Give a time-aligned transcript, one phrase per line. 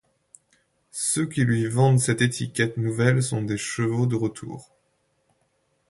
[0.89, 4.71] ceux qui lui vendent cette étiquette nouvelle sont des chevaux de retour